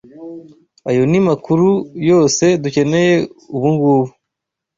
Ayo 0.89 1.03
ni 1.11 1.19
makuru 1.27 1.69
yose 2.09 2.45
dukeneye 2.63 3.13
ubungubu. 3.55 4.05